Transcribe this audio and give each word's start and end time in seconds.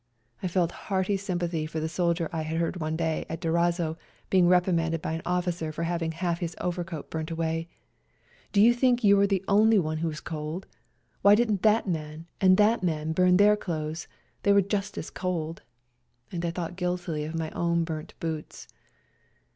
I 0.41 0.47
felt 0.47 0.71
hearty 0.89 1.15
sympathy 1.15 1.67
for 1.67 1.77
a 1.77 1.87
soldier 1.87 2.27
I 2.33 2.41
heard 2.41 2.77
one 2.77 2.95
day 2.97 3.23
in 3.29 3.37
Durazzo 3.37 3.97
being 4.31 4.47
reprimanded 4.47 4.99
by 4.99 5.11
an 5.13 5.21
officer 5.27 5.71
for 5.71 5.83
having 5.83 6.11
half 6.13 6.39
his 6.39 6.55
overcoat 6.59 7.11
bm^ 7.11 7.21
nt 7.21 7.29
away 7.29 7.69
—"Do 8.51 8.61
you 8.63 8.73
think 8.73 9.03
you 9.03 9.15
were 9.15 9.27
the 9.27 9.45
only 9.47 9.77
one 9.77 9.99
who 9.99 10.07
was 10.07 10.19
cold? 10.19 10.65
Why 11.21 11.35
didn't 11.35 11.61
that 11.61 11.87
man 11.87 12.25
and 12.41 12.57
that 12.57 12.81
man 12.81 13.11
burn 13.11 13.37
their 13.37 13.55
clothes? 13.55 14.07
they 14.41 14.51
were 14.51 14.61
just 14.63 14.97
as 14.97 15.11
cold," 15.11 15.61
and 16.31 16.43
I 16.43 16.49
thought 16.49 16.77
guiltily 16.77 17.23
of 17.23 17.35
my 17.35 17.51
own 17.51 17.83
burnt 17.83 18.15
boots. 18.19 18.67